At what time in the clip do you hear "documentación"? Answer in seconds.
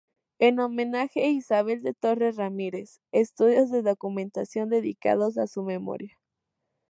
3.83-4.67